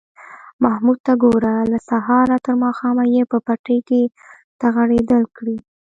[0.63, 1.55] محمود ته گوره!
[1.71, 4.01] له سهاره تر ماښامه یې په پټي کې
[4.61, 5.57] تغړېدل کړي